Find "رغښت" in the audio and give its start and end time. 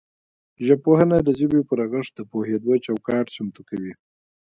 1.81-2.13